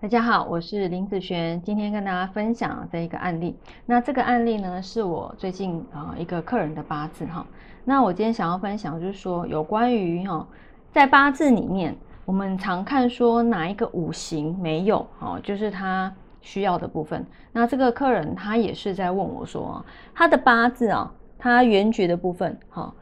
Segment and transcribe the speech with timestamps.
[0.00, 3.56] 大家好，我是林子璇，今天跟大家分享这一个案例。
[3.84, 7.44] 那这个案例呢，是我最近啊一个客人的八字哈。
[7.84, 10.46] 那我今天想要分享就是说，有关于哈
[10.92, 17.26] 在八字里面，我们常看说哪一个五行没有哦，就是他需要的部分。
[17.50, 22.94] 那这个客人他也是在问我说，他的八字啊，他原局的部分哈，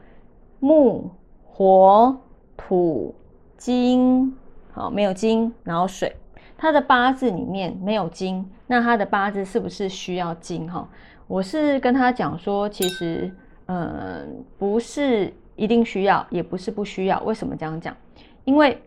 [0.59, 1.11] 木、
[1.45, 2.17] 火、
[2.57, 3.13] 土、
[3.55, 4.35] 金，
[4.71, 6.15] 好没有金，然后水。
[6.57, 10.69] 他的八字里面没有金，那他的八字是不是需要金？
[10.69, 10.89] 哈，
[11.27, 13.31] 我是跟他讲说，其实，
[13.67, 17.21] 嗯，不是一定需要，也不是不需要。
[17.21, 17.95] 为什么这样讲？
[18.43, 18.81] 因为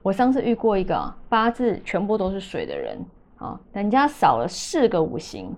[0.00, 2.98] 我上次遇过一个八字全部都是水的人，
[3.36, 5.54] 啊，人家少了四个五行，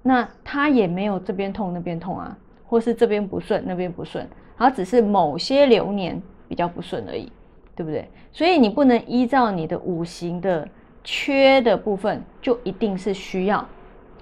[0.00, 7.32] 那他也没有这边痛那边痛啊，或是这边不顺那边不顺，他只是某些流年比较不顺而已，
[7.74, 8.08] 对不对？
[8.30, 10.68] 所以你不能依照你的五行的。
[11.04, 13.64] 缺的部分就一定是需要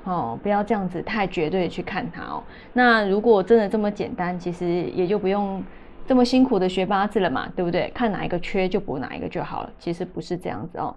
[0.04, 2.42] 哦，不要这样子太绝对去看它哦。
[2.72, 5.62] 那如果真的这么简单，其实也就不用
[6.08, 7.88] 这么辛苦的学八字了嘛，对不对？
[7.94, 9.70] 看哪一个缺就补哪一个就好了。
[9.78, 10.92] 其实不是这样子哦。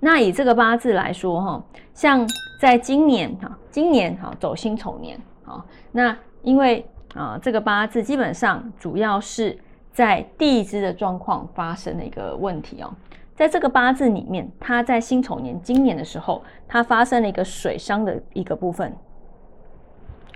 [0.00, 1.64] 那以这个八字来说哈，
[1.94, 2.28] 像
[2.60, 9.56] 在今年哈，今年哈走辛丑年啊，那因为啊这个八字基本上主要是
[9.92, 12.92] 在地支的状况发生的一个问题哦。
[13.34, 18.94] 在这个八字里面，他在辛丑年今年的时候，他发生了一个水伤的一个部分。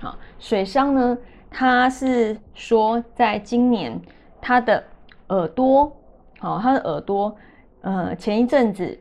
[0.01, 1.17] 好，水伤呢，
[1.49, 3.99] 他是说在今年
[4.41, 4.83] 他的
[5.29, 5.91] 耳朵，
[6.39, 7.35] 好，他的耳朵，
[7.81, 8.97] 呃，前一阵子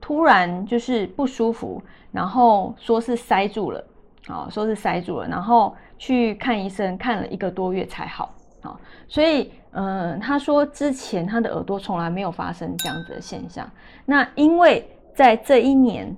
[0.00, 3.84] 突然就是不舒服，然后说是塞住了，
[4.26, 9.52] 好，说是塞住了，然后去看医生，看了一个多月才好，好，所以。
[9.78, 13.70] 嗯，他说之前他的耳朵从来没有发生这样子的现象。
[14.06, 16.16] 那因为在这一年，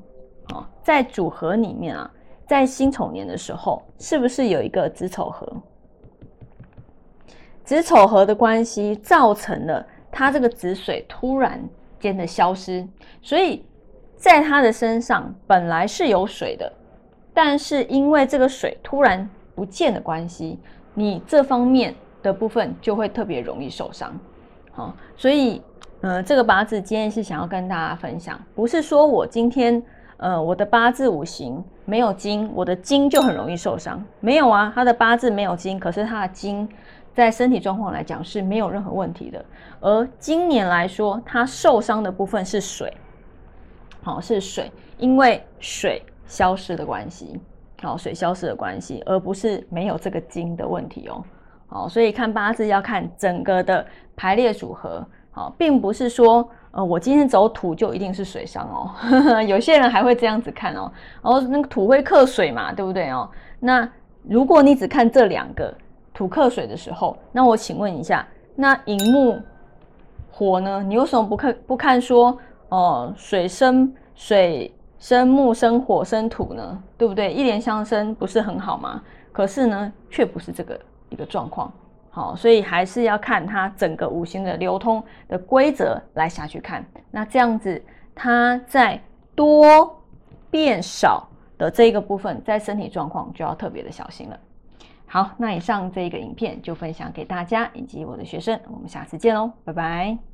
[0.55, 2.09] 哦，在组合里面啊，
[2.47, 5.53] 在辛丑年的时候，是不是有一个子丑合？
[7.65, 11.61] 子丑合的关系造成了他这个子水突然
[11.99, 12.87] 间的消失，
[13.21, 13.67] 所以
[14.15, 16.73] 在他的身上本来是有水的，
[17.35, 20.61] 但是因为这个水突然不见的关系，
[20.95, 21.93] 你这方面。
[22.23, 24.13] 的部分就会特别容易受伤，
[24.73, 25.63] 好，所以，
[26.01, 29.83] 呃，这个八字今天是想要跟大家分享，不是说我今天，
[30.17, 36.69] 呃，我的八字五行没有金，我的金就很容易受伤，没有啊，他的八字没有金，可是他的金
[37.15, 39.45] 在身体状况来讲是没有任何问题的，
[39.81, 42.93] 而今年来说，他受伤的部分是水，
[44.03, 47.41] 好，是水，因为水消失的关系，
[47.83, 51.25] 好，水消失的关系，而不是没有这个金的问题哦。
[51.69, 53.87] 好，所以看八字要看整个的
[54.17, 59.43] 排列组合，好，并不是说，呃，我今天走土就一定是水伤哦。
[59.47, 60.91] 有些人还会这样子看哦，
[61.23, 63.29] 然后那个土会克水嘛，对不对哦？
[63.61, 63.87] 那
[64.23, 65.73] 如果你只看这两个
[66.15, 69.39] 土克水的时候，那我请问一下，那寅木
[70.31, 70.83] 火呢？
[70.83, 72.39] 你为什么不看不看说，
[72.71, 76.83] 哦，水生水生木生火生土呢？
[76.97, 77.33] 对不对？
[77.33, 79.03] 一连相生不是很好吗？
[79.33, 80.79] 可是呢，却不是这个。
[81.11, 81.73] 一个状况，
[82.11, 86.85] 好，所以还是要看它整个五行的流通的规则来下去看。
[87.11, 87.83] 那这样子，
[88.15, 89.01] 它在
[89.35, 90.03] 多
[90.51, 94.39] 变少的这个部分，在身体状况就要特别的小心了。
[95.07, 100.28] 好，那以上这一个影片就分享给大家以及我的学生，我们下次见喽，拜拜。